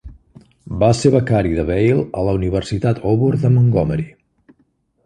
[0.83, 4.09] Va ser becari de Weil a la Universitat Auburn de Montgomery.